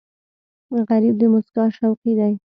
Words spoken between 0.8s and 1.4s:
غریب د